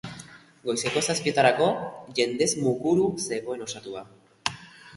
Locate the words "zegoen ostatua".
3.29-4.05